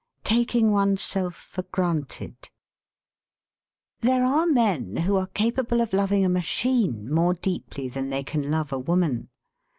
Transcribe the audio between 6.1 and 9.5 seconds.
a machine more deeply than they can love a woman.